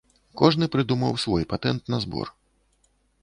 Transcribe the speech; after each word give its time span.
Кожны 0.39 0.65
прыдумаў 0.75 1.19
свой 1.25 1.43
патэнт 1.53 1.81
на 1.95 1.99
збор. 2.05 2.27